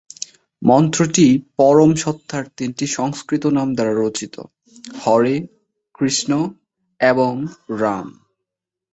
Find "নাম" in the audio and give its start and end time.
3.47-3.67